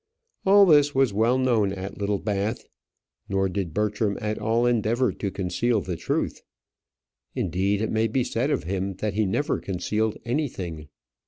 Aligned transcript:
All 0.47 0.65
this 0.65 0.95
was 0.95 1.13
well 1.13 1.37
known 1.37 1.71
at 1.71 1.99
Littlebath; 1.99 2.65
nor 3.29 3.47
did 3.47 3.71
Bertram 3.71 4.17
at 4.19 4.39
all 4.39 4.65
endeavour 4.65 5.11
to 5.13 5.29
conceal 5.29 5.79
the 5.79 5.95
truth. 5.95 6.41
Indeed, 7.35 7.83
it 7.83 7.91
may 7.91 8.07
be 8.07 8.23
said 8.23 8.49
of 8.49 8.63
him, 8.63 8.95
that 8.95 9.13
he 9.13 9.27
never 9.27 9.59
concealed 9.59 10.17
anything. 10.25 10.87